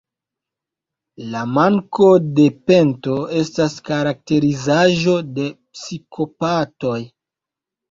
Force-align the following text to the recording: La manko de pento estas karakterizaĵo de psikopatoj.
La 1.33 1.43
manko 1.57 2.07
de 2.39 2.45
pento 2.71 3.19
estas 3.43 3.77
karakterizaĵo 3.91 5.17
de 5.39 5.47
psikopatoj. 5.77 6.99